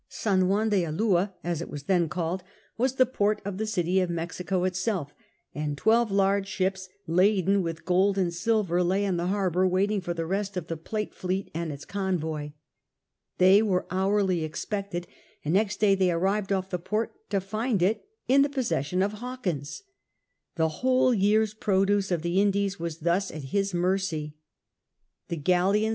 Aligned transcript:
San 0.09 0.47
Juan 0.47 0.69
de 0.69 0.81
Ulua, 0.83 1.35
as 1.43 1.61
it 1.61 1.69
was 1.69 1.83
then 1.83 2.09
called, 2.09 2.41
was 2.75 2.95
the 2.95 3.05
port 3.05 3.39
of 3.45 3.59
the 3.59 3.67
city 3.67 3.99
of 3.99 4.09
Mexico 4.09 4.63
itself, 4.63 5.13
and 5.53 5.77
twelve 5.77 6.09
large 6.11 6.47
ships 6.47 6.89
laden 7.05 7.61
with 7.61 7.85
gold 7.85 8.17
and 8.17 8.33
silver 8.33 8.81
lay 8.81 9.05
in 9.05 9.17
the 9.17 9.27
harbour 9.27 9.67
waiting 9.67 10.01
for 10.01 10.15
the 10.15 10.25
rest 10.25 10.57
of 10.57 10.65
the 10.65 10.75
Plate 10.75 11.13
fleet 11.13 11.51
and 11.53 11.71
its 11.71 11.85
convoy. 11.85 12.51
They 13.37 13.61
were 13.61 13.85
hourly 13.91 14.43
expected, 14.43 15.05
and 15.45 15.53
next 15.53 15.77
day 15.79 15.93
they 15.93 16.09
arrived 16.09 16.51
off 16.51 16.71
the 16.71 16.79
port 16.79 17.13
to 17.29 17.39
find 17.39 17.83
it 17.83 18.03
in 18.27 18.41
the 18.41 18.49
possession 18.49 19.03
of 19.03 19.13
Hawkins. 19.13 19.83
The 20.55 20.81
whole 20.81 21.13
year's 21.13 21.53
produce 21.53 22.09
of 22.09 22.23
the 22.23 22.41
Indies 22.41 22.79
was 22.79 23.01
thus 23.01 23.29
at 23.29 23.43
his 23.53 23.71
mercy. 23.71 24.33
The 25.27 25.35
galleons 25.35 25.45
14 25.45 25.45
SIR 25.45 25.45
FRANCIS 25.45 25.81
DRAKE 25.83 25.85
ohap. 25.85 25.89